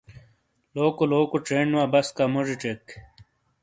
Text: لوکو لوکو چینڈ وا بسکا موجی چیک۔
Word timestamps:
لوکو 0.75 1.03
لوکو 1.11 1.37
چینڈ 1.47 1.71
وا 1.75 1.83
بسکا 1.93 2.25
موجی 2.33 2.55
چیک۔ 2.61 2.83